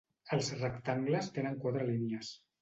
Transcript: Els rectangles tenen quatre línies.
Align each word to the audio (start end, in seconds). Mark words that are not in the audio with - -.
Els 0.37 0.47
rectangles 0.61 1.29
tenen 1.35 1.61
quatre 1.67 1.87
línies. 1.93 2.35